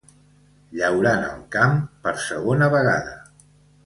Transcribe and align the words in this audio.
Llaurant 0.77 1.25
el 1.27 1.43
camp 1.55 1.75
per 2.07 2.13
segona 2.29 2.71
vegada. 2.77 3.13